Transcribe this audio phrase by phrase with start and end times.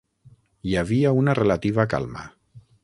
[0.69, 2.29] Hi havia una relativa calma.